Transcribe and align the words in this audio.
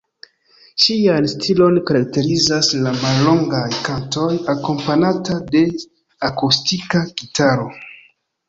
Ŝian 0.83 1.27
stilon 1.33 1.75
karakterizas 1.89 2.69
la 2.87 2.93
mallongaj 3.03 3.67
kantoj, 3.89 4.31
akompanata 4.55 5.39
de 5.53 5.63
akustika 6.31 7.05
gitaro. 7.21 7.71